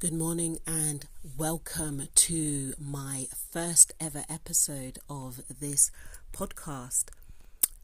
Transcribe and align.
Good 0.00 0.12
morning 0.12 0.60
and 0.64 1.06
welcome 1.36 2.06
to 2.14 2.72
my 2.78 3.26
first 3.50 3.92
ever 3.98 4.24
episode 4.30 5.00
of 5.10 5.40
this 5.58 5.90
podcast. 6.32 7.06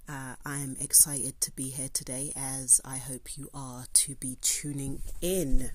Uh, 0.08 0.36
I'm 0.46 0.76
excited 0.80 1.40
to 1.40 1.50
be 1.50 1.70
here 1.70 1.88
today, 1.92 2.32
as 2.36 2.80
I 2.84 2.98
hope 2.98 3.36
you 3.36 3.48
are 3.52 3.86
to 3.92 4.14
be 4.14 4.36
tuning 4.40 5.02
in. 5.20 5.72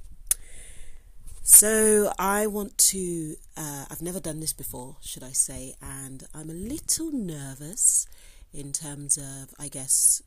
So, 1.44 2.14
I 2.18 2.48
want 2.48 2.78
to, 2.78 3.36
uh, 3.58 3.88
I've 3.92 4.02
never 4.02 4.22
done 4.22 4.40
this 4.40 4.54
before, 4.54 4.96
should 5.02 5.24
I 5.24 5.34
say, 5.34 5.76
and 5.82 6.24
I'm 6.34 6.50
a 6.50 6.54
little 6.54 7.12
nervous 7.12 8.08
in 8.54 8.72
terms 8.72 9.18
of, 9.18 9.54
I 9.60 9.68
guess, 9.68 10.24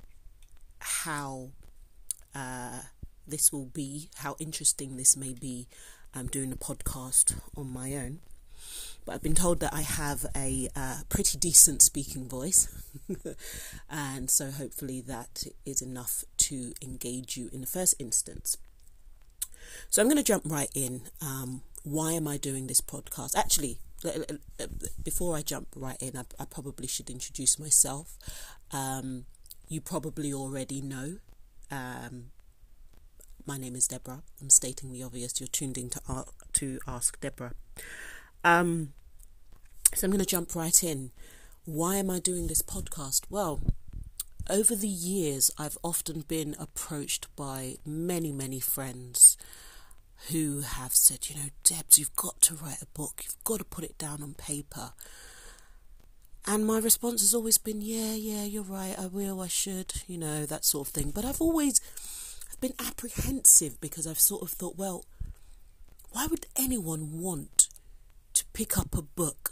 how 0.78 1.52
uh, 2.34 2.80
this 3.26 3.50
will 3.50 3.70
be, 3.72 4.10
how 4.16 4.36
interesting 4.38 4.98
this 4.98 5.16
may 5.16 5.32
be 5.32 5.68
I'm 6.14 6.26
doing 6.26 6.52
a 6.52 6.56
podcast 6.56 7.34
on 7.56 7.72
my 7.72 7.94
own. 7.94 8.20
But 9.04 9.16
I've 9.16 9.22
been 9.22 9.34
told 9.34 9.60
that 9.60 9.74
I 9.74 9.80
have 9.80 10.26
a 10.36 10.68
uh, 10.76 10.98
pretty 11.08 11.36
decent 11.36 11.82
speaking 11.82 12.28
voice, 12.28 12.68
and 13.90 14.30
so 14.30 14.52
hopefully 14.52 15.00
that 15.00 15.44
is 15.66 15.82
enough 15.82 16.24
to 16.38 16.72
engage 16.80 17.36
you 17.36 17.50
in 17.52 17.60
the 17.62 17.66
first 17.66 17.96
instance. 17.98 18.56
So 19.90 20.00
I'm 20.00 20.08
going 20.08 20.18
to 20.18 20.22
jump 20.22 20.44
right 20.46 20.70
in. 20.74 21.02
Um, 21.20 21.62
why 21.82 22.12
am 22.12 22.28
I 22.28 22.36
doing 22.36 22.68
this 22.68 22.80
podcast? 22.80 23.36
Actually, 23.36 23.78
before 25.02 25.36
I 25.36 25.42
jump 25.42 25.68
right 25.74 26.00
in, 26.00 26.16
I, 26.16 26.24
I 26.38 26.44
probably 26.44 26.86
should 26.86 27.10
introduce 27.10 27.58
myself. 27.58 28.16
Um, 28.70 29.24
you 29.68 29.80
probably 29.80 30.32
already 30.32 30.80
know 30.80 31.16
um, 31.70 32.26
my 33.46 33.58
name 33.58 33.74
is 33.74 33.88
Deborah. 33.88 34.22
I'm 34.40 34.50
stating 34.50 34.92
the 34.92 35.02
obvious. 35.02 35.40
You're 35.40 35.48
tuned 35.48 35.78
in 35.78 35.90
to, 35.90 36.00
uh, 36.08 36.22
to 36.54 36.78
Ask 36.86 37.20
Deborah. 37.20 37.54
Um, 38.44 38.92
so 39.94 40.06
I'm 40.06 40.10
going 40.10 40.20
to 40.20 40.26
jump 40.26 40.54
right 40.54 40.82
in. 40.82 41.10
Why 41.64 41.96
am 41.96 42.10
I 42.10 42.18
doing 42.18 42.46
this 42.46 42.62
podcast? 42.62 43.22
Well, 43.30 43.60
over 44.50 44.74
the 44.74 44.88
years, 44.88 45.50
I've 45.58 45.78
often 45.82 46.22
been 46.22 46.56
approached 46.58 47.28
by 47.36 47.76
many, 47.86 48.32
many 48.32 48.60
friends 48.60 49.36
who 50.30 50.60
have 50.60 50.94
said, 50.94 51.28
you 51.28 51.36
know, 51.36 51.48
Debs, 51.64 51.98
you've 51.98 52.16
got 52.16 52.40
to 52.42 52.54
write 52.54 52.82
a 52.82 52.86
book, 52.86 53.22
you've 53.24 53.42
got 53.44 53.58
to 53.58 53.64
put 53.64 53.84
it 53.84 53.98
down 53.98 54.22
on 54.22 54.34
paper. 54.34 54.92
And 56.46 56.66
my 56.66 56.78
response 56.78 57.20
has 57.20 57.34
always 57.34 57.58
been, 57.58 57.80
yeah, 57.80 58.14
yeah, 58.14 58.44
you're 58.44 58.62
right, 58.62 58.96
I 58.98 59.06
will, 59.06 59.40
I 59.40 59.48
should, 59.48 59.92
you 60.06 60.18
know, 60.18 60.44
that 60.46 60.64
sort 60.64 60.88
of 60.88 60.94
thing. 60.94 61.10
But 61.10 61.24
I've 61.24 61.40
always 61.40 61.80
been 62.62 62.72
apprehensive 62.78 63.80
because 63.80 64.06
I've 64.06 64.20
sort 64.20 64.42
of 64.42 64.50
thought, 64.50 64.78
well, 64.78 65.04
why 66.12 66.26
would 66.26 66.46
anyone 66.56 67.20
want 67.20 67.68
to 68.34 68.44
pick 68.52 68.78
up 68.78 68.96
a 68.96 69.02
book 69.02 69.50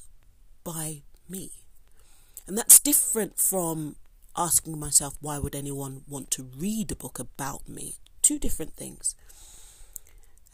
by 0.62 1.03
me? 1.28 1.50
And 2.47 2.56
that's 2.56 2.78
different 2.78 3.38
from 3.38 3.97
asking 4.36 4.78
myself, 4.78 5.16
why 5.20 5.38
would 5.38 5.56
anyone 5.56 6.03
want 6.08 6.31
to 6.33 6.44
read 6.56 6.92
a 6.92 6.97
book 6.97 7.19
about 7.19 7.69
me? 7.69 7.97
Two 8.22 8.38
different 8.38 8.75
things. 8.75 9.16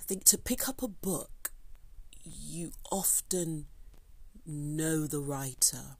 I 0.01 0.05
think 0.05 0.25
to 0.25 0.39
pick 0.39 0.67
up 0.67 0.83
a 0.83 0.89
book, 0.89 1.51
you 2.25 2.73
often 2.91 3.67
know 4.47 5.07
the 5.07 5.21
writer, 5.21 5.97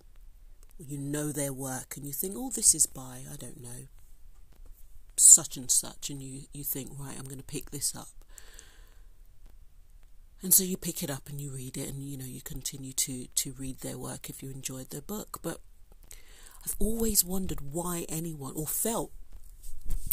you 0.79 0.97
know 0.97 1.33
their 1.33 1.53
work, 1.53 1.99
and 1.99 2.07
you 2.07 2.13
think, 2.13 2.35
oh, 2.35 2.51
this 2.51 2.75
is 2.75 2.87
by, 2.87 3.25
I 3.31 3.37
don't 3.37 3.63
know, 3.63 3.89
such 5.17 5.57
and 5.57 5.71
such, 5.71 6.11
and 6.11 6.23
you, 6.23 6.43
you 6.53 6.65
think, 6.65 6.91
right, 6.99 7.17
I'm 7.19 7.25
going 7.25 7.39
to 7.39 7.45
pick 7.45 7.71
this 7.71 7.95
up. 7.95 8.09
And 10.43 10.53
so 10.53 10.63
you 10.63 10.77
pick 10.77 11.03
it 11.03 11.11
up 11.11 11.29
and 11.29 11.41
you 11.41 11.51
read 11.51 11.77
it, 11.77 11.89
and 11.89 12.03
you 12.03 12.17
know, 12.17 12.27
you 12.27 12.41
continue 12.43 12.93
to, 12.93 13.27
to 13.27 13.53
read 13.59 13.81
their 13.81 13.99
work 13.99 14.29
if 14.29 14.43
you 14.43 14.51
enjoyed 14.51 14.91
their 14.91 15.01
book. 15.01 15.39
But 15.43 15.61
I've 16.65 16.77
always 16.79 17.25
wondered 17.25 17.61
why 17.73 18.07
anyone, 18.09 18.53
or 18.55 18.67
felt, 18.67 19.13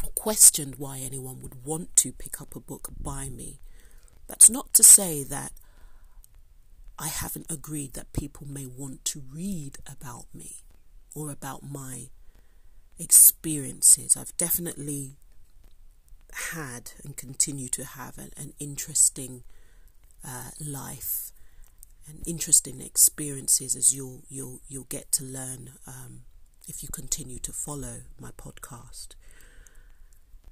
or 0.03 0.11
questioned 0.11 0.75
why 0.77 0.99
anyone 0.99 1.39
would 1.41 1.65
want 1.65 1.95
to 1.97 2.11
pick 2.11 2.39
up 2.41 2.55
a 2.55 2.59
book 2.59 2.89
by 2.99 3.29
me. 3.29 3.59
That's 4.27 4.49
not 4.49 4.73
to 4.75 4.83
say 4.83 5.23
that 5.23 5.51
I 6.97 7.07
haven't 7.07 7.51
agreed 7.51 7.93
that 7.93 8.13
people 8.13 8.47
may 8.47 8.65
want 8.65 9.03
to 9.05 9.23
read 9.31 9.77
about 9.91 10.25
me 10.33 10.57
or 11.15 11.31
about 11.31 11.63
my 11.63 12.07
experiences. 12.99 14.15
I've 14.15 14.35
definitely 14.37 15.17
had 16.51 16.91
and 17.03 17.15
continue 17.15 17.69
to 17.69 17.85
have 17.85 18.17
an, 18.17 18.31
an 18.37 18.53
interesting 18.59 19.43
uh, 20.25 20.51
life 20.59 21.31
and 22.07 22.23
interesting 22.25 22.81
experiences 22.81 23.75
as 23.75 23.95
you'll 23.95 24.23
you'll 24.29 24.59
you'll 24.67 24.85
get 24.85 25.11
to 25.13 25.23
learn 25.23 25.71
um, 25.87 26.21
if 26.67 26.83
you 26.83 26.89
continue 26.91 27.39
to 27.39 27.51
follow 27.51 28.01
my 28.19 28.31
podcast. 28.31 29.09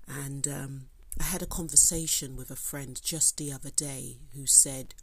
And 0.07 0.47
um, 0.47 0.81
I 1.19 1.23
had 1.23 1.41
a 1.41 1.45
conversation 1.45 2.35
with 2.35 2.51
a 2.51 2.55
friend 2.55 2.99
just 3.01 3.37
the 3.37 3.51
other 3.51 3.69
day 3.69 4.17
who 4.35 4.45
said 4.45 4.93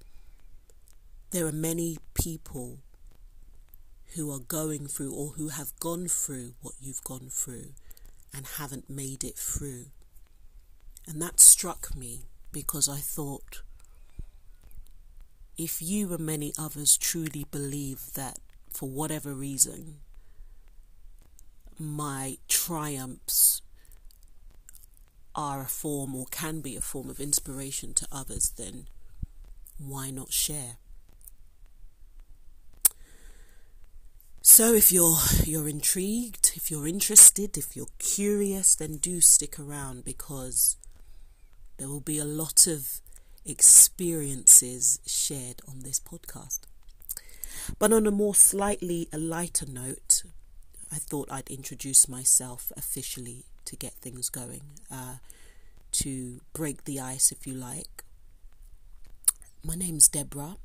there 1.31 1.47
are 1.47 1.53
many 1.53 1.99
people 2.15 2.79
who 4.15 4.33
are 4.33 4.39
going 4.39 4.87
through 4.87 5.15
or 5.15 5.31
who 5.31 5.49
have 5.49 5.79
gone 5.81 6.09
through 6.09 6.55
what 6.63 6.75
you've 6.81 7.05
gone 7.05 7.29
through 7.31 7.73
and 8.35 8.47
haven't 8.59 8.89
made 8.89 9.25
it 9.25 9.37
through. 9.37 9.87
And 11.07 11.21
that 11.23 11.41
struck 11.41 11.97
me 11.97 12.23
because 12.53 12.89
I 12.89 12.99
thought 12.99 13.63
if 15.57 15.83
you 15.83 16.13
and 16.15 16.25
many 16.25 16.53
others 16.59 16.97
truly 16.97 17.45
believe 17.51 18.13
that 18.15 18.39
for 18.71 18.89
whatever 18.89 19.35
reason 19.35 19.97
my 21.79 22.39
triumphs 22.49 23.63
are 25.35 25.63
a 25.63 25.67
form 25.67 26.15
or 26.17 26.27
can 26.31 26.61
be 26.61 26.77
a 26.77 26.81
form 26.81 27.09
of 27.09 27.21
inspiration 27.21 27.95
to 27.95 28.09
others, 28.11 28.53
then 28.57 28.87
why 29.79 30.11
not 30.11 30.33
share? 30.33 30.79
So 34.51 34.73
if 34.73 34.91
you're 34.91 35.19
you're 35.45 35.69
intrigued, 35.69 36.53
if 36.57 36.69
you're 36.69 36.89
interested, 36.89 37.57
if 37.57 37.77
you're 37.77 37.95
curious, 37.99 38.75
then 38.75 38.97
do 38.97 39.21
stick 39.21 39.61
around 39.61 40.05
because 40.05 40.79
there 41.77 41.87
will 41.87 42.01
be 42.01 42.19
a 42.19 42.25
lot 42.25 42.67
of 42.67 43.01
experiences 43.45 45.01
shared 45.07 45.61
on 45.69 45.83
this 45.83 46.01
podcast. 46.01 46.61
But 47.79 47.93
on 47.93 48.07
a 48.07 48.11
more 48.11 48.35
slightly 48.35 49.07
a 49.13 49.19
lighter 49.19 49.67
note, 49.67 50.23
I 50.91 50.97
thought 50.97 51.31
I'd 51.31 51.51
introduce 51.51 52.09
myself 52.09 52.73
officially 52.75 53.45
to 53.67 53.77
get 53.77 53.93
things 53.93 54.29
going, 54.31 54.63
uh, 54.91 55.17
to 55.93 56.41
break 56.53 56.85
the 56.85 56.99
ice, 56.99 57.31
if 57.31 57.47
you 57.47 57.53
like. 57.53 58.03
My 59.63 59.75
name's 59.75 60.09
Deborah, 60.09 60.57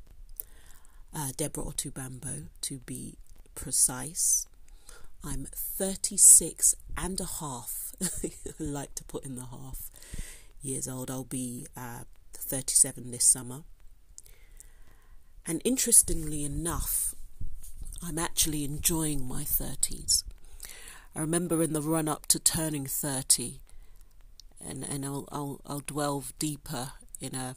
uh, 1.14 1.32
Deborah 1.36 1.64
Otubambo, 1.64 2.46
to 2.62 2.78
be 2.78 3.18
precise. 3.54 4.46
I'm 5.22 5.46
36 5.54 6.74
and 6.96 7.20
a 7.20 7.26
half, 7.40 7.92
like 8.58 8.94
to 8.94 9.04
put 9.04 9.24
in 9.24 9.36
the 9.36 9.46
half, 9.46 9.90
years 10.60 10.86
old. 10.86 11.10
I'll 11.10 11.24
be 11.24 11.66
uh, 11.76 12.04
37 12.32 13.10
this 13.10 13.24
summer. 13.24 13.62
And 15.46 15.60
interestingly 15.64 16.44
enough, 16.44 17.14
I'm 18.02 18.18
actually 18.18 18.64
enjoying 18.64 19.26
my 19.26 19.44
30s. 19.44 20.24
I 21.16 21.20
remember 21.20 21.62
in 21.62 21.72
the 21.72 21.82
run 21.82 22.08
up 22.08 22.26
to 22.26 22.38
turning 22.38 22.86
30, 22.86 23.60
and, 24.66 24.84
and 24.84 25.04
I'll, 25.04 25.28
I'll, 25.30 25.60
I'll 25.64 25.80
delve 25.80 26.32
deeper 26.38 26.92
in 27.20 27.34
a 27.34 27.56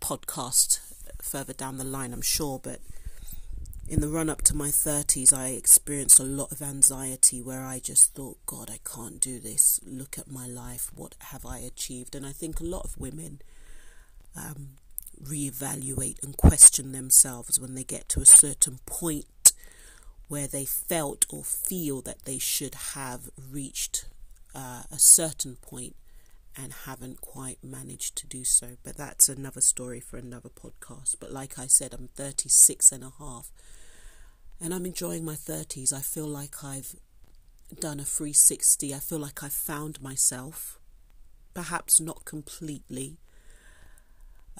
podcast 0.00 0.80
further 1.22 1.52
down 1.52 1.76
the 1.78 1.84
line, 1.84 2.12
I'm 2.12 2.22
sure, 2.22 2.58
but 2.62 2.80
in 3.90 4.00
the 4.00 4.08
run 4.08 4.30
up 4.30 4.40
to 4.42 4.56
my 4.56 4.68
30s, 4.68 5.32
I 5.32 5.48
experienced 5.48 6.20
a 6.20 6.24
lot 6.24 6.52
of 6.52 6.62
anxiety 6.62 7.42
where 7.42 7.64
I 7.64 7.80
just 7.80 8.14
thought, 8.14 8.38
God, 8.46 8.70
I 8.70 8.78
can't 8.88 9.18
do 9.18 9.40
this. 9.40 9.80
Look 9.84 10.16
at 10.16 10.30
my 10.30 10.46
life. 10.46 10.92
What 10.94 11.16
have 11.18 11.44
I 11.44 11.58
achieved? 11.58 12.14
And 12.14 12.24
I 12.24 12.30
think 12.30 12.60
a 12.60 12.64
lot 12.64 12.84
of 12.84 12.96
women 12.96 13.42
um, 14.36 14.76
reevaluate 15.20 16.22
and 16.22 16.36
question 16.36 16.92
themselves 16.92 17.58
when 17.58 17.74
they 17.74 17.82
get 17.82 18.08
to 18.10 18.20
a 18.20 18.26
certain 18.26 18.78
point 18.86 19.52
where 20.28 20.46
they 20.46 20.64
felt 20.64 21.26
or 21.28 21.42
feel 21.42 22.00
that 22.02 22.26
they 22.26 22.38
should 22.38 22.76
have 22.94 23.28
reached 23.50 24.04
uh, 24.54 24.84
a 24.92 25.00
certain 25.00 25.56
point 25.56 25.96
and 26.56 26.72
haven't 26.84 27.20
quite 27.20 27.58
managed 27.64 28.14
to 28.18 28.28
do 28.28 28.44
so. 28.44 28.76
But 28.84 28.96
that's 28.96 29.28
another 29.28 29.60
story 29.60 29.98
for 29.98 30.16
another 30.16 30.48
podcast. 30.48 31.16
But 31.18 31.32
like 31.32 31.58
I 31.58 31.66
said, 31.66 31.92
I'm 31.92 32.08
36 32.14 32.92
and 32.92 33.02
a 33.02 33.12
half 33.18 33.50
and 34.60 34.74
I'm 34.74 34.86
enjoying 34.86 35.24
my 35.24 35.34
30s. 35.34 35.92
I 35.92 36.00
feel 36.00 36.26
like 36.26 36.62
I've 36.64 36.94
done 37.78 38.00
a 38.00 38.04
360. 38.04 38.94
I 38.94 38.98
feel 38.98 39.18
like 39.18 39.42
I've 39.42 39.52
found 39.52 40.02
myself, 40.02 40.78
perhaps 41.54 42.00
not 42.00 42.24
completely. 42.24 43.18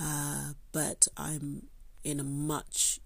uh, 0.01 0.53
but 0.73 1.09
I'm 1.17 1.67
in 2.05 2.21
a 2.21 2.25
much 2.25 3.01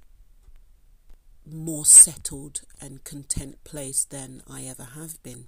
more 1.47 1.85
settled 1.85 2.63
and 2.81 3.05
content 3.05 3.63
place 3.65 4.05
than 4.05 4.43
I 4.49 4.63
ever 4.65 4.85
have 4.95 5.23
been. 5.23 5.47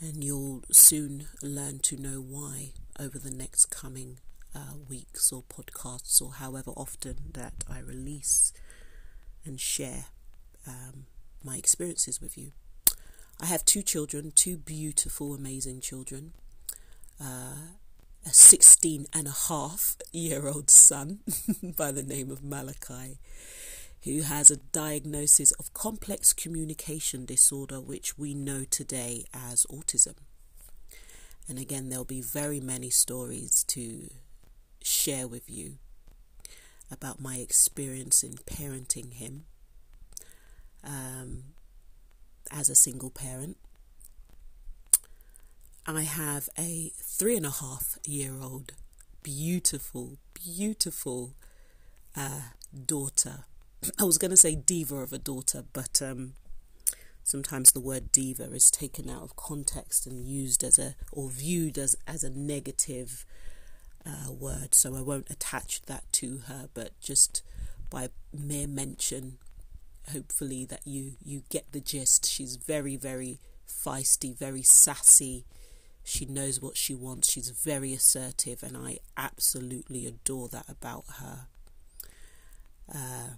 And 0.00 0.22
you'll 0.22 0.62
soon 0.70 1.26
learn 1.42 1.78
to 1.80 1.96
know 1.96 2.20
why 2.20 2.72
over 3.00 3.18
the 3.18 3.30
next 3.30 3.66
coming 3.66 4.18
uh, 4.54 4.74
weeks 4.88 5.32
or 5.32 5.42
podcasts 5.42 6.20
or 6.20 6.32
however 6.34 6.72
often 6.76 7.16
that 7.32 7.64
I 7.68 7.80
release 7.80 8.52
and 9.46 9.60
share 9.60 10.06
um, 10.66 11.06
my 11.44 11.56
experiences 11.56 12.20
with 12.20 12.36
you. 12.36 12.52
I 13.40 13.46
have 13.46 13.64
two 13.64 13.82
children, 13.82 14.32
two 14.34 14.56
beautiful, 14.56 15.34
amazing 15.34 15.80
children. 15.80 16.32
Uh, 17.20 17.76
a 18.26 18.30
16 18.30 19.06
and 19.12 19.28
a 19.28 19.48
half 19.48 19.96
year 20.12 20.48
old 20.48 20.68
son 20.68 21.20
by 21.76 21.92
the 21.92 22.02
name 22.02 22.30
of 22.30 22.42
Malachi, 22.42 23.18
who 24.02 24.22
has 24.22 24.50
a 24.50 24.56
diagnosis 24.56 25.52
of 25.52 25.72
complex 25.72 26.32
communication 26.32 27.24
disorder, 27.24 27.80
which 27.80 28.18
we 28.18 28.34
know 28.34 28.64
today 28.68 29.24
as 29.32 29.64
autism. 29.70 30.14
And 31.48 31.58
again, 31.58 31.88
there'll 31.88 32.04
be 32.04 32.20
very 32.20 32.58
many 32.58 32.90
stories 32.90 33.64
to 33.68 34.08
share 34.82 35.28
with 35.28 35.48
you 35.48 35.78
about 36.90 37.20
my 37.20 37.36
experience 37.36 38.22
in 38.22 38.34
parenting 38.34 39.14
him 39.14 39.44
um, 40.84 41.44
as 42.50 42.68
a 42.68 42.74
single 42.74 43.10
parent. 43.10 43.56
I 45.86 46.02
have 46.02 46.48
a 46.58 46.92
three 46.96 47.36
and 47.36 47.46
a 47.46 47.50
half 47.50 47.96
year 48.04 48.34
old, 48.40 48.72
beautiful, 49.22 50.18
beautiful 50.34 51.34
uh, 52.16 52.40
daughter. 52.86 53.44
I 54.00 54.04
was 54.04 54.18
going 54.18 54.32
to 54.32 54.36
say 54.36 54.56
diva 54.56 54.96
of 54.96 55.12
a 55.12 55.18
daughter, 55.18 55.62
but 55.72 56.02
um, 56.02 56.34
sometimes 57.22 57.70
the 57.70 57.80
word 57.80 58.10
diva 58.10 58.44
is 58.44 58.70
taken 58.70 59.08
out 59.08 59.22
of 59.22 59.36
context 59.36 60.06
and 60.06 60.26
used 60.26 60.64
as 60.64 60.78
a, 60.78 60.96
or 61.12 61.30
viewed 61.30 61.78
as, 61.78 61.96
as 62.06 62.24
a 62.24 62.30
negative 62.30 63.24
uh, 64.06 64.30
word, 64.32 64.74
so 64.74 64.94
I 64.94 65.02
won't 65.02 65.30
attach 65.30 65.82
that 65.82 66.04
to 66.12 66.42
her, 66.46 66.68
but 66.74 66.98
just 67.00 67.42
by 67.90 68.08
mere 68.32 68.66
mention, 68.66 69.38
hopefully 70.12 70.64
that 70.66 70.82
you, 70.84 71.14
you 71.24 71.42
get 71.48 71.72
the 71.72 71.80
gist. 71.80 72.26
She's 72.26 72.56
very, 72.56 72.96
very 72.96 73.40
feisty, 73.68 74.36
very 74.36 74.62
sassy 74.62 75.44
she 76.08 76.24
knows 76.24 76.60
what 76.60 76.76
she 76.76 76.94
wants. 76.94 77.32
She's 77.32 77.50
very 77.50 77.92
assertive, 77.92 78.62
and 78.62 78.76
I 78.76 78.98
absolutely 79.16 80.06
adore 80.06 80.46
that 80.50 80.68
about 80.68 81.04
her. 81.18 81.48
Uh, 82.88 83.30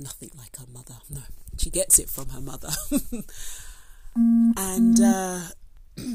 nothing 0.00 0.30
like 0.38 0.56
her 0.56 0.66
mother. 0.72 0.94
No, 1.10 1.22
she 1.58 1.68
gets 1.68 1.98
it 1.98 2.08
from 2.08 2.28
her 2.28 2.40
mother. 2.40 2.70
and 4.14 5.00
uh, 5.00 5.40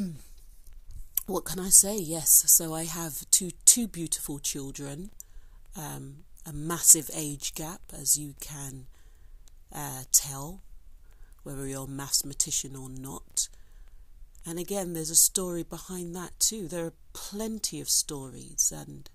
what 1.28 1.46
can 1.46 1.60
I 1.60 1.70
say? 1.70 1.98
Yes, 1.98 2.44
so 2.48 2.74
I 2.74 2.86
have 2.86 3.30
two 3.32 3.52
two 3.66 3.88
beautiful 3.88 4.40
children, 4.40 5.12
um, 5.78 6.24
a 6.46 6.54
massive 6.54 7.10
age 7.14 7.54
gap, 7.54 7.82
as 7.94 8.18
you 8.18 8.36
can 8.40 8.88
uh, 9.74 10.04
tell, 10.12 10.62
whether 11.44 11.68
you're 11.68 11.86
a 11.86 11.88
mathematician 11.88 12.76
or 12.76 12.90
not. 12.90 13.48
And 14.46 14.58
again, 14.58 14.94
there's 14.94 15.12
a 15.12 15.16
story 15.16 15.64
behind 15.64 16.16
that 16.16 16.40
too. 16.40 16.68
There 16.68 16.88
are 16.88 16.94
plenty 17.14 17.80
of 17.80 17.90
stories, 17.90 18.74
and 18.76 19.10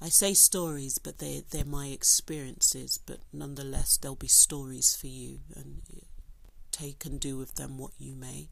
I 0.00 0.08
say 0.08 0.32
stories, 0.34 0.98
but 0.98 1.18
they 1.18 1.44
they're 1.50 1.64
my 1.64 1.88
experiences. 1.88 2.98
But 3.04 3.20
nonetheless, 3.32 3.98
there'll 3.98 4.16
be 4.16 4.28
stories 4.28 4.96
for 4.96 5.08
you, 5.08 5.40
and 5.54 5.82
take 6.70 7.04
and 7.04 7.20
do 7.20 7.36
with 7.36 7.54
them 7.56 7.76
what 7.76 7.92
you 7.98 8.14
may. 8.14 8.48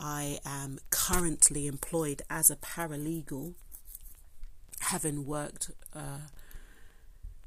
I 0.00 0.38
am 0.44 0.78
currently 0.90 1.66
employed 1.66 2.22
as 2.28 2.50
a 2.50 2.56
paralegal, 2.56 3.54
having 4.80 5.26
worked 5.26 5.70
uh, 5.94 6.28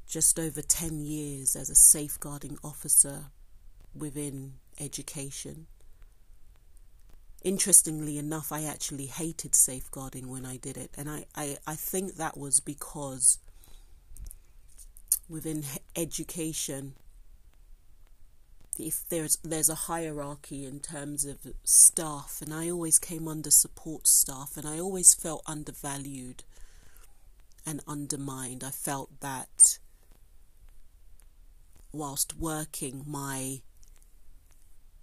just 0.08 0.38
over 0.38 0.62
10 0.62 1.02
years 1.02 1.56
as 1.56 1.68
a 1.68 1.74
safeguarding 1.74 2.58
officer 2.62 3.26
within 3.94 4.54
education 4.78 5.66
interestingly 7.46 8.18
enough, 8.18 8.50
I 8.50 8.64
actually 8.64 9.06
hated 9.06 9.54
safeguarding 9.54 10.28
when 10.28 10.44
I 10.44 10.56
did 10.56 10.76
it. 10.76 10.90
And 10.98 11.08
I, 11.08 11.26
I, 11.36 11.56
I 11.64 11.76
think 11.76 12.16
that 12.16 12.36
was 12.36 12.58
because 12.58 13.38
within 15.28 15.62
education, 15.94 16.94
if 18.78 19.08
there's 19.08 19.36
there's 19.42 19.68
a 19.68 19.74
hierarchy 19.74 20.64
in 20.64 20.80
terms 20.80 21.24
of 21.24 21.38
staff 21.64 22.40
and 22.42 22.52
I 22.52 22.70
always 22.70 22.98
came 22.98 23.28
under 23.28 23.50
support 23.50 24.06
staff 24.06 24.56
and 24.56 24.66
I 24.66 24.78
always 24.78 25.14
felt 25.14 25.42
undervalued 25.46 26.44
and 27.64 27.80
undermined. 27.86 28.62
I 28.62 28.70
felt 28.70 29.20
that 29.20 29.78
whilst 31.92 32.36
working 32.38 33.04
my 33.06 33.62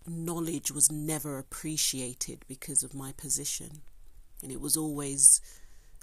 knowledge 0.07 0.71
was 0.71 0.91
never 0.91 1.37
appreciated 1.37 2.45
because 2.47 2.83
of 2.83 2.93
my 2.93 3.11
position. 3.13 3.81
And 4.41 4.51
it 4.51 4.61
was 4.61 4.75
always 4.75 5.41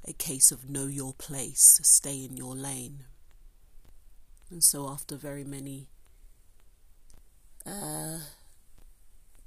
a 0.07 0.13
case 0.13 0.51
of 0.51 0.71
know 0.71 0.87
your 0.87 1.13
place, 1.13 1.81
stay 1.83 2.25
in 2.25 2.37
your 2.37 2.55
lane. 2.55 3.05
And 4.51 4.65
so, 4.65 4.89
after 4.89 5.17
very 5.17 5.45
many 5.45 5.89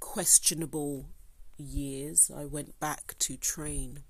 questionable 0.00 1.06
years, 1.56 2.30
I 2.34 2.44
went 2.44 2.78
back 2.80 3.14
to 3.18 3.36
train. 3.36 4.00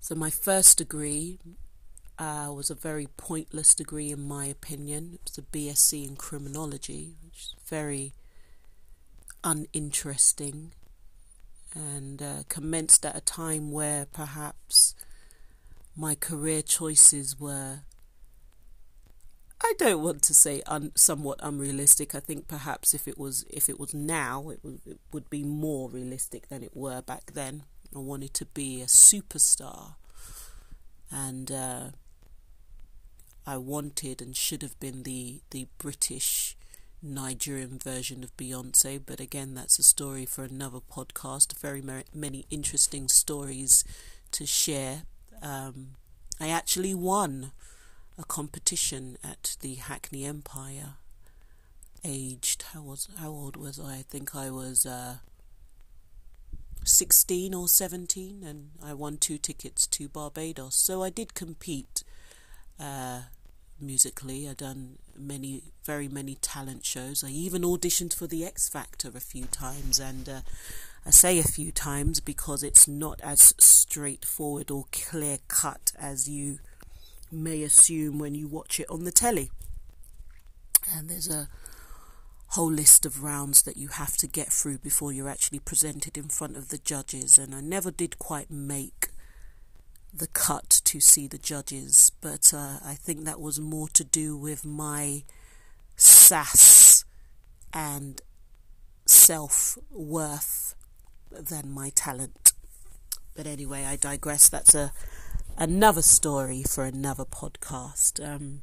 So, 0.00 0.14
my 0.14 0.30
first 0.30 0.78
degree 0.78 1.38
uh, 2.18 2.52
was 2.54 2.70
a 2.70 2.74
very 2.74 3.08
pointless 3.16 3.74
degree, 3.74 4.10
in 4.10 4.26
my 4.26 4.46
opinion. 4.46 5.12
It 5.14 5.20
was 5.24 5.38
a 5.38 5.42
BSc 5.42 6.06
in 6.06 6.16
criminology, 6.16 7.16
which 7.24 7.38
is 7.38 7.54
very 7.66 8.12
uninteresting, 9.42 10.72
and 11.74 12.22
uh, 12.22 12.42
commenced 12.48 13.04
at 13.04 13.16
a 13.16 13.20
time 13.20 13.70
where 13.70 14.06
perhaps 14.06 14.94
my 15.96 16.14
career 16.14 16.62
choices 16.62 17.38
were. 17.38 17.80
I 19.62 19.72
don't 19.78 20.02
want 20.02 20.22
to 20.22 20.34
say 20.34 20.62
un- 20.66 20.92
somewhat 20.94 21.38
unrealistic. 21.42 22.14
I 22.14 22.20
think 22.20 22.46
perhaps 22.46 22.94
if 22.94 23.08
it 23.08 23.18
was 23.18 23.44
if 23.50 23.68
it 23.68 23.80
was 23.80 23.94
now, 23.94 24.50
it, 24.50 24.62
w- 24.62 24.80
it 24.86 24.98
would 25.12 25.30
be 25.30 25.42
more 25.42 25.88
realistic 25.88 26.48
than 26.48 26.62
it 26.62 26.76
were 26.76 27.02
back 27.02 27.32
then. 27.32 27.64
I 27.94 27.98
wanted 28.00 28.34
to 28.34 28.44
be 28.46 28.82
a 28.82 28.86
superstar, 28.86 29.94
and 31.10 31.50
uh, 31.50 31.90
I 33.46 33.56
wanted 33.56 34.20
and 34.20 34.36
should 34.36 34.62
have 34.62 34.78
been 34.80 35.04
the 35.04 35.40
the 35.50 35.68
British 35.78 36.56
Nigerian 37.02 37.78
version 37.78 38.24
of 38.24 38.36
Beyonce, 38.36 39.00
but 39.04 39.20
again, 39.20 39.54
that's 39.54 39.78
a 39.78 39.82
story 39.82 40.26
for 40.26 40.44
another 40.44 40.80
podcast. 40.80 41.58
Very 41.58 41.82
many 42.12 42.46
interesting 42.50 43.08
stories 43.08 43.84
to 44.32 44.46
share. 44.46 45.02
Um, 45.42 45.96
I 46.40 46.48
actually 46.48 46.94
won 46.94 47.52
a 48.18 48.24
competition 48.24 49.16
at 49.22 49.56
the 49.60 49.74
Hackney 49.74 50.24
Empire. 50.24 50.94
Aged 52.04 52.62
how 52.72 52.82
was 52.82 53.08
how 53.18 53.30
old 53.30 53.56
was 53.56 53.80
I? 53.80 53.96
I 53.96 54.04
think 54.08 54.34
I 54.34 54.50
was 54.50 54.86
uh, 54.86 55.16
sixteen 56.84 57.54
or 57.54 57.68
seventeen, 57.68 58.42
and 58.44 58.70
I 58.82 58.94
won 58.94 59.16
two 59.16 59.38
tickets 59.38 59.86
to 59.88 60.08
Barbados. 60.08 60.76
So 60.76 61.02
I 61.02 61.10
did 61.10 61.34
compete. 61.34 62.04
Uh, 62.78 63.22
musically. 63.80 64.48
I've 64.48 64.56
done 64.56 64.98
many, 65.16 65.64
very 65.84 66.08
many 66.08 66.36
talent 66.36 66.84
shows. 66.84 67.22
I 67.24 67.28
even 67.28 67.62
auditioned 67.62 68.14
for 68.14 68.26
the 68.26 68.44
X 68.44 68.68
Factor 68.68 69.10
a 69.14 69.20
few 69.20 69.44
times, 69.46 69.98
and 70.00 70.28
uh, 70.28 70.40
I 71.04 71.10
say 71.10 71.38
a 71.38 71.44
few 71.44 71.72
times 71.72 72.20
because 72.20 72.62
it's 72.62 72.88
not 72.88 73.20
as 73.22 73.54
straightforward 73.58 74.70
or 74.70 74.86
clear 74.92 75.38
cut 75.48 75.92
as 75.98 76.28
you 76.28 76.58
may 77.30 77.62
assume 77.62 78.18
when 78.18 78.34
you 78.34 78.48
watch 78.48 78.80
it 78.80 78.88
on 78.88 79.04
the 79.04 79.12
telly. 79.12 79.50
And 80.94 81.08
there's 81.08 81.28
a 81.28 81.48
whole 82.48 82.70
list 82.70 83.04
of 83.04 83.22
rounds 83.22 83.62
that 83.62 83.76
you 83.76 83.88
have 83.88 84.16
to 84.16 84.26
get 84.26 84.52
through 84.52 84.78
before 84.78 85.12
you're 85.12 85.28
actually 85.28 85.58
presented 85.58 86.16
in 86.16 86.28
front 86.28 86.56
of 86.56 86.68
the 86.68 86.78
judges, 86.78 87.38
and 87.38 87.54
I 87.54 87.60
never 87.60 87.90
did 87.90 88.18
quite 88.18 88.50
make 88.50 89.08
the 90.14 90.28
cut 90.28 90.80
to 90.84 91.00
see 91.00 91.26
the 91.26 91.38
judges, 91.38 92.10
but 92.20 92.54
uh, 92.54 92.78
I 92.84 92.94
think 92.94 93.24
that 93.24 93.40
was 93.40 93.60
more 93.60 93.88
to 93.88 94.04
do 94.04 94.36
with 94.36 94.64
my 94.64 95.24
sass 95.96 97.04
and 97.72 98.22
self 99.04 99.76
worth 99.90 100.74
than 101.30 101.70
my 101.70 101.90
talent. 101.94 102.52
But 103.34 103.46
anyway, 103.46 103.84
I 103.84 103.96
digress. 103.96 104.48
That's 104.48 104.74
a 104.74 104.92
another 105.56 106.02
story 106.02 106.62
for 106.62 106.84
another 106.84 107.24
podcast. 107.24 108.24
Um, 108.24 108.62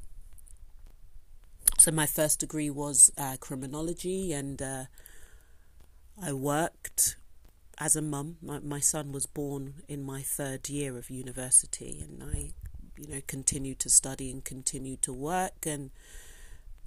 so 1.79 1.91
my 1.91 2.05
first 2.05 2.39
degree 2.39 2.69
was 2.69 3.11
uh, 3.17 3.37
criminology, 3.39 4.31
and 4.31 4.61
uh, 4.61 4.85
I 6.21 6.33
worked 6.33 7.17
as 7.79 7.95
a 7.95 8.01
mum. 8.01 8.37
My, 8.41 8.59
my 8.59 8.79
son 8.79 9.11
was 9.11 9.25
born 9.25 9.75
in 9.87 10.03
my 10.03 10.21
third 10.21 10.69
year 10.69 10.97
of 10.97 11.09
university, 11.09 11.99
and 12.01 12.23
I, 12.23 12.51
you 12.97 13.07
know, 13.07 13.21
continued 13.27 13.79
to 13.79 13.89
study 13.89 14.29
and 14.29 14.43
continued 14.43 15.01
to 15.03 15.13
work, 15.13 15.65
and 15.65 15.89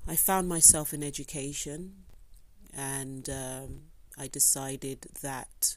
I 0.06 0.14
found 0.14 0.48
myself 0.48 0.94
in 0.94 1.02
education, 1.02 1.94
and 2.72 3.28
um, 3.28 3.80
I 4.16 4.28
decided 4.28 5.08
that 5.22 5.76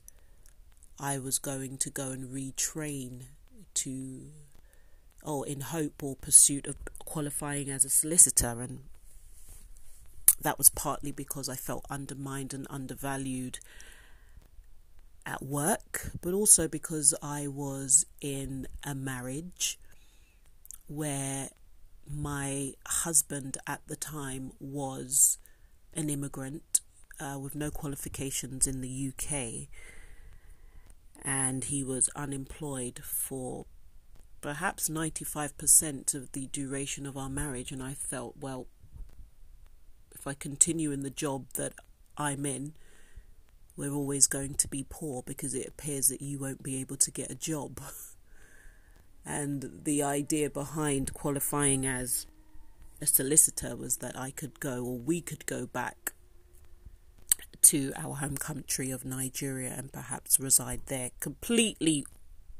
I 0.99 1.17
was 1.17 1.39
going 1.39 1.77
to 1.79 1.89
go 1.89 2.11
and 2.11 2.29
retrain 2.29 3.23
to, 3.83 4.21
or 5.23 5.45
in 5.47 5.61
hope 5.61 6.03
or 6.03 6.15
pursuit 6.15 6.67
of 6.67 6.75
qualifying 6.99 7.69
as 7.69 7.85
a 7.85 7.89
solicitor, 7.89 8.61
and 8.61 8.79
that 10.41 10.57
was 10.57 10.69
partly 10.69 11.11
because 11.11 11.49
I 11.49 11.55
felt 11.55 11.85
undermined 11.89 12.53
and 12.53 12.67
undervalued 12.69 13.59
at 15.25 15.43
work, 15.43 16.11
but 16.21 16.33
also 16.33 16.67
because 16.67 17.13
I 17.21 17.47
was 17.47 18.05
in 18.21 18.67
a 18.83 18.95
marriage 18.95 19.77
where 20.87 21.49
my 22.11 22.73
husband 22.87 23.57
at 23.67 23.81
the 23.87 23.95
time 23.95 24.51
was 24.59 25.37
an 25.93 26.09
immigrant 26.09 26.81
uh, 27.19 27.37
with 27.39 27.55
no 27.55 27.69
qualifications 27.69 28.65
in 28.65 28.81
the 28.81 29.11
UK, 29.11 29.67
and 31.23 31.65
he 31.65 31.83
was 31.83 32.09
unemployed 32.15 33.01
for 33.03 33.65
perhaps 34.41 34.89
95% 34.89 36.13
of 36.13 36.31
the 36.31 36.47
duration 36.47 37.05
of 37.05 37.17
our 37.17 37.29
marriage. 37.29 37.71
And 37.71 37.83
I 37.83 37.93
felt, 37.93 38.35
well, 38.39 38.67
if 40.13 40.25
I 40.27 40.33
continue 40.33 40.91
in 40.91 41.03
the 41.03 41.09
job 41.09 41.45
that 41.55 41.73
I'm 42.17 42.45
in, 42.45 42.73
we're 43.75 43.93
always 43.93 44.27
going 44.27 44.55
to 44.55 44.67
be 44.67 44.85
poor 44.89 45.23
because 45.25 45.53
it 45.53 45.67
appears 45.67 46.07
that 46.07 46.21
you 46.21 46.37
won't 46.37 46.63
be 46.63 46.79
able 46.81 46.97
to 46.97 47.11
get 47.11 47.31
a 47.31 47.35
job. 47.35 47.81
and 49.25 49.81
the 49.83 50.03
idea 50.03 50.49
behind 50.49 51.13
qualifying 51.13 51.85
as 51.85 52.25
a 53.01 53.05
solicitor 53.05 53.75
was 53.75 53.97
that 53.97 54.17
I 54.17 54.31
could 54.31 54.59
go 54.59 54.83
or 54.83 54.97
we 54.97 55.21
could 55.21 55.45
go 55.45 55.65
back 55.65 56.13
to 57.63 57.91
our 57.95 58.15
home 58.15 58.37
country 58.37 58.91
of 58.91 59.05
Nigeria 59.05 59.73
and 59.75 59.91
perhaps 59.91 60.39
reside 60.39 60.81
there. 60.87 61.11
Completely 61.19 62.05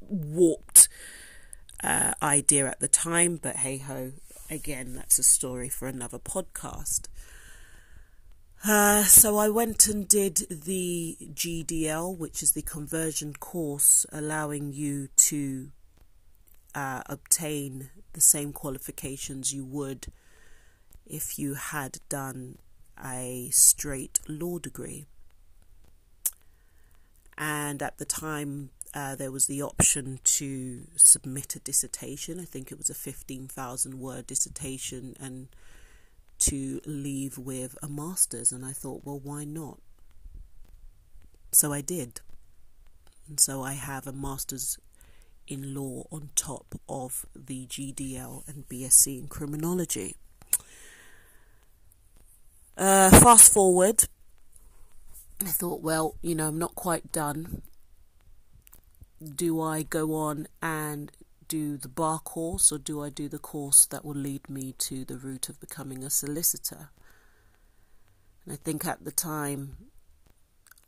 warped 0.02 0.88
uh, 1.84 2.14
idea 2.22 2.68
at 2.68 2.80
the 2.80 2.88
time, 2.88 3.40
but 3.42 3.58
hey 3.58 3.78
ho, 3.78 4.12
again, 4.50 4.94
that's 4.96 5.20
a 5.20 5.24
story 5.24 5.70
for 5.70 5.88
another 5.88 6.20
podcast. 6.20 7.08
Uh, 8.66 9.04
so 9.04 9.38
I 9.38 9.48
went 9.48 9.88
and 9.88 10.06
did 10.08 10.46
the 10.50 11.18
GDL, 11.22 12.18
which 12.18 12.44
is 12.44 12.52
the 12.52 12.62
conversion 12.62 13.34
course 13.34 14.06
allowing 14.12 14.74
you 14.74 15.08
to 15.16 15.72
uh, 16.76 17.02
obtain 17.06 17.90
the 18.14 18.22
same 18.22 18.52
qualifications 18.52 19.54
you 19.54 19.64
would 19.64 20.08
if 21.06 21.40
you 21.40 21.54
had 21.54 22.00
done 22.10 22.58
a 23.04 23.50
straight 23.52 24.20
law 24.28 24.60
degree. 24.60 25.08
And 27.38 27.82
at 27.82 27.98
the 27.98 28.06
time, 28.06 28.72
uh, 28.94 29.16
there 29.16 29.32
was 29.32 29.46
the 29.46 29.62
option 29.62 30.20
to 30.24 30.88
submit 30.96 31.56
a 31.56 31.60
dissertation. 31.60 32.40
I 32.40 32.46
think 32.46 32.72
it 32.72 32.78
was 32.78 32.90
a 32.90 32.96
15,000 32.96 34.00
word 34.00 34.28
dissertation, 34.28 35.16
and 35.20 35.48
to 36.40 36.82
leave 36.86 37.38
with 37.38 37.78
a 37.84 37.88
master's, 37.88 38.52
and 38.52 38.66
I 38.66 38.72
thought, 38.72 39.02
well, 39.06 39.20
why 39.20 39.44
not? 39.44 39.80
So 41.52 41.72
I 41.72 41.82
did. 41.82 42.22
And 43.28 43.40
so 43.40 43.64
I 43.64 43.74
have 43.74 44.08
a 44.08 44.12
master's 44.12 44.78
in 45.48 45.74
law 45.74 46.06
on 46.12 46.30
top 46.36 46.76
of 46.88 47.26
the 47.36 47.66
GDL 47.68 48.48
and 48.48 48.68
BSc 48.68 49.20
in 49.20 49.28
criminology. 49.28 50.16
Uh, 52.80 53.10
fast 53.10 53.52
forward, 53.52 54.06
I 55.42 55.48
thought, 55.48 55.82
well, 55.82 56.16
you 56.22 56.34
know, 56.34 56.48
I'm 56.48 56.58
not 56.58 56.76
quite 56.76 57.12
done. 57.12 57.62
Do 59.22 59.62
I 59.62 59.84
go 59.84 60.16
on 60.16 60.48
and 60.62 61.12
do 61.50 61.76
the 61.76 61.90
bar 61.90 62.20
course 62.20 62.72
or 62.72 62.78
do 62.78 63.04
I 63.04 63.10
do 63.10 63.28
the 63.28 63.38
course 63.38 63.86
that 63.88 64.06
will 64.06 64.16
lead 64.16 64.50
me 64.50 64.76
to 64.78 65.04
the 65.04 65.18
route 65.18 65.50
of 65.50 65.60
becoming 65.60 66.06
a 66.06 66.10
solicitor? 66.10 66.92
And 68.46 68.54
I 68.54 68.56
think 68.56 68.86
at 68.86 69.04
the 69.04 69.12
time 69.12 69.76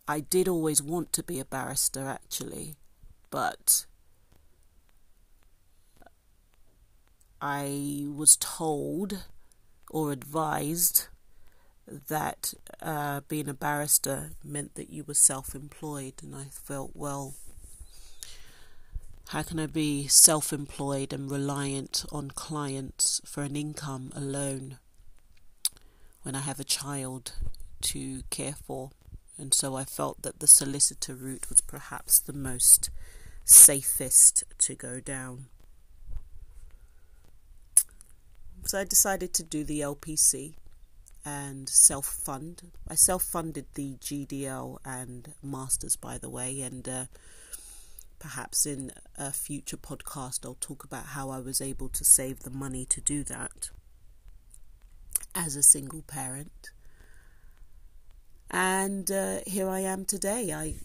I 0.08 0.22
did 0.22 0.48
always 0.48 0.82
want 0.82 1.12
to 1.12 1.24
be 1.24 1.42
a 1.42 1.46
barrister 1.46 2.08
actually, 2.08 2.76
but 3.30 3.86
I 7.42 8.06
was 8.08 8.38
told 8.38 9.26
or 9.90 10.14
advised 10.14 11.10
that 12.08 12.54
uh, 12.82 13.22
being 13.28 13.50
a 13.50 13.54
barrister 13.54 14.32
meant 14.44 14.76
that 14.76 14.90
you 14.90 15.04
were 15.04 15.14
self 15.14 15.56
employed, 15.56 16.14
and 16.22 16.36
I 16.36 16.46
felt, 16.52 16.92
well, 16.94 17.36
how 19.30 19.44
can 19.44 19.60
I 19.60 19.68
be 19.68 20.08
self 20.08 20.52
employed 20.52 21.14
and 21.14 21.30
reliant 21.30 22.06
on 22.12 22.32
clients 22.32 23.22
for 23.26 23.44
an 23.44 23.56
income 23.56 24.12
alone 24.16 24.78
when 26.24 26.36
I 26.36 26.42
have 26.42 26.60
a 26.60 26.66
child 26.66 27.34
to 27.82 28.24
care 28.30 28.56
for? 28.66 28.92
And 29.38 29.54
so 29.54 29.76
I 29.76 29.86
felt 29.86 30.22
that 30.22 30.40
the 30.40 30.48
solicitor 30.48 31.16
route 31.16 31.50
was 31.50 31.62
perhaps 31.62 32.20
the 32.20 32.34
most 32.34 32.90
safest 33.46 34.44
to 34.60 34.76
go 34.76 35.00
down. 35.00 35.46
So 38.66 38.80
I 38.80 38.84
decided 38.84 39.34
to 39.34 39.44
do 39.44 39.64
the 39.64 39.80
LPC 39.80 40.54
and 41.26 41.70
self 41.70 42.06
fund. 42.06 42.72
I 42.88 42.96
self 42.96 43.24
funded 43.24 43.66
the 43.76 43.96
GDL 43.96 44.78
and 44.86 45.34
Masters, 45.44 45.96
by 45.96 46.18
the 46.18 46.30
way, 46.30 46.62
and 46.62 46.88
uh, 46.88 47.06
perhaps 48.20 48.66
in 48.66 48.92
a 49.18 49.32
future 49.32 49.78
podcast, 49.78 50.46
I'll 50.46 50.58
talk 50.60 50.84
about 50.84 51.08
how 51.08 51.30
I 51.30 51.40
was 51.40 51.60
able 51.60 51.90
to 51.90 52.04
save 52.04 52.42
the 52.42 52.52
money 52.52 52.86
to 52.86 53.02
do 53.02 53.24
that 53.24 53.72
as 55.34 55.56
a 55.56 55.64
single 55.64 56.04
parent. 56.04 56.72
And 58.50 59.10
uh, 59.10 59.40
here 59.48 59.70
I 59.70 59.80
am 59.80 60.06
today. 60.06 60.54
I 60.54 60.76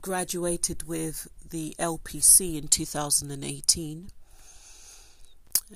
graduated 0.00 0.88
with 0.88 1.28
the 1.50 1.74
LPC 1.78 2.56
in 2.56 2.68
2018, 2.68 4.08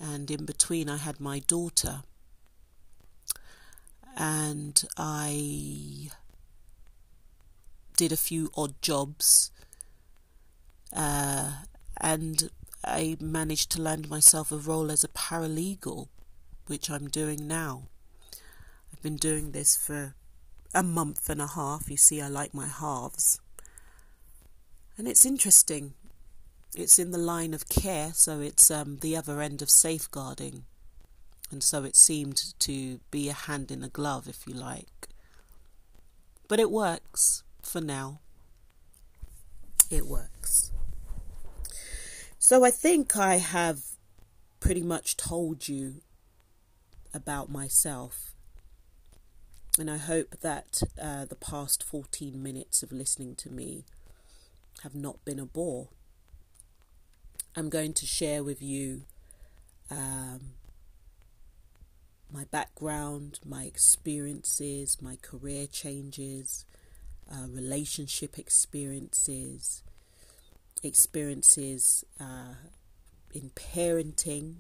and 0.00 0.30
in 0.30 0.44
between, 0.44 0.88
I 0.88 0.96
had 0.96 1.20
my 1.20 1.40
daughter. 1.40 2.02
And 4.16 4.83
I 4.97 6.11
did 7.97 8.12
a 8.12 8.16
few 8.16 8.50
odd 8.56 8.80
jobs 8.83 9.50
uh, 10.94 11.52
and 12.00 12.50
I 12.85 13.16
managed 13.21 13.71
to 13.73 13.83
land 13.83 14.09
myself 14.09 14.52
a 14.52 14.56
role 14.56 14.90
as 14.90 15.04
a 15.04 15.09
paralegal, 15.09 16.09
which 16.66 16.90
I'm 16.90 17.09
doing 17.09 17.47
now. 17.49 17.88
I've 18.92 19.02
been 19.02 19.16
doing 19.16 19.50
this 19.50 19.76
for 19.76 20.14
a 20.73 20.83
month 20.83 21.28
and 21.28 21.40
a 21.40 21.49
half. 21.49 21.90
You 21.90 21.97
see, 21.97 22.21
I 22.21 22.28
like 22.28 22.54
my 22.54 22.66
halves. 22.66 23.40
And 24.97 25.09
it's 25.09 25.26
interesting. 25.26 25.94
It's 26.76 26.99
in 26.99 27.11
the 27.11 27.18
line 27.18 27.54
of 27.54 27.68
care, 27.68 28.12
so 28.14 28.40
it's 28.40 28.71
um, 28.71 28.99
the 29.00 29.16
other 29.16 29.40
end 29.40 29.62
of 29.62 29.71
safeguarding. 29.71 30.64
And 31.54 31.62
so 31.62 31.84
it 31.84 31.94
seemed 31.94 32.58
to 32.58 32.99
be 33.12 33.28
a 33.28 33.32
hand 33.32 33.70
in 33.70 33.84
a 33.84 33.88
glove, 33.88 34.26
if 34.26 34.44
you 34.44 34.54
like. 34.54 35.06
But 36.49 36.58
it 36.58 36.68
works 36.68 37.44
for 37.62 37.80
now. 37.80 38.18
It 39.88 40.04
works. 40.04 40.73
So 42.40 42.64
I 42.64 42.73
think 42.73 43.16
I 43.16 43.37
have 43.37 43.82
pretty 44.58 44.82
much 44.82 45.16
told 45.16 45.68
you 45.68 46.00
about 47.14 47.52
myself. 47.52 48.34
And 49.78 49.88
I 49.88 49.99
hope 49.99 50.40
that 50.40 50.82
uh, 51.00 51.25
the 51.25 51.37
past 51.37 51.84
14 51.84 52.42
minutes 52.42 52.82
of 52.82 52.90
listening 52.90 53.37
to 53.37 53.49
me 53.49 53.84
have 54.82 54.96
not 54.96 55.25
been 55.25 55.38
a 55.38 55.46
bore. 55.46 55.90
I'm 57.54 57.68
going 57.68 57.92
to 57.92 58.06
share 58.06 58.42
with 58.42 58.61
you 58.61 59.02
um, 59.88 60.54
my 62.34 62.44
background, 62.50 63.38
my 63.46 63.62
experiences, 63.62 64.98
my 65.00 65.14
career 65.22 65.68
changes, 65.68 66.64
uh, 67.32 67.46
relationship 67.48 68.36
experiences, 68.40 69.84
experiences 70.82 72.04
uh, 72.20 72.54
in 73.32 73.50
parenting, 73.50 74.54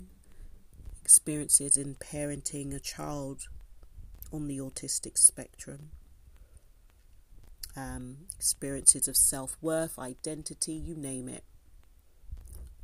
experiences 1.02 1.76
in 1.76 1.96
parenting 1.96 2.72
a 2.72 2.78
child 2.78 3.48
on 4.32 4.46
the 4.46 4.58
autistic 4.58 5.18
spectrum, 5.18 5.90
um, 7.76 8.18
experiences 8.36 9.08
of 9.08 9.16
self 9.16 9.56
worth, 9.60 9.98
identity, 9.98 10.74
you 10.74 10.94
name 10.94 11.28
it. 11.28 11.42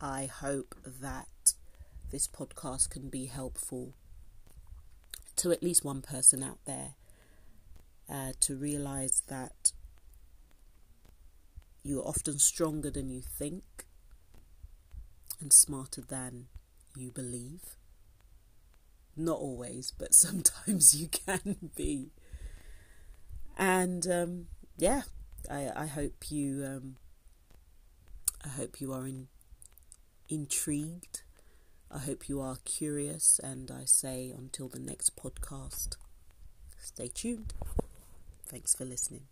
I 0.00 0.26
hope 0.26 0.74
that 0.84 1.54
this 2.10 2.26
podcast 2.26 2.90
can 2.90 3.08
be 3.08 3.26
helpful 3.26 3.94
to 5.40 5.52
at 5.52 5.62
least 5.62 5.84
one 5.84 6.02
person 6.02 6.42
out 6.42 6.58
there 6.66 6.94
uh, 8.12 8.32
to 8.40 8.56
realize 8.56 9.22
that 9.28 9.72
you're 11.82 12.06
often 12.06 12.38
stronger 12.38 12.90
than 12.90 13.08
you 13.08 13.22
think 13.22 13.86
and 15.40 15.50
smarter 15.50 16.02
than 16.02 16.46
you 16.94 17.10
believe. 17.10 17.76
Not 19.16 19.38
always, 19.38 19.92
but 19.96 20.14
sometimes 20.26 20.94
you 20.94 21.08
can 21.08 21.70
be. 21.74 22.10
And 23.56 24.06
um, 24.10 24.46
yeah, 24.76 25.02
I, 25.50 25.70
I 25.74 25.86
hope 25.86 26.30
you 26.30 26.64
um, 26.66 26.96
I 28.44 28.48
hope 28.48 28.80
you 28.80 28.92
are 28.92 29.06
in, 29.06 29.28
intrigued. 30.28 31.22
I 31.92 31.98
hope 31.98 32.28
you 32.28 32.40
are 32.40 32.56
curious, 32.64 33.40
and 33.42 33.70
I 33.70 33.84
say 33.84 34.30
until 34.30 34.68
the 34.68 34.78
next 34.78 35.16
podcast, 35.16 35.96
stay 36.78 37.08
tuned. 37.08 37.52
Thanks 38.46 38.76
for 38.76 38.84
listening. 38.84 39.24